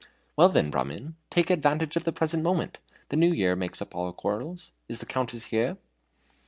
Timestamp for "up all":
3.83-4.11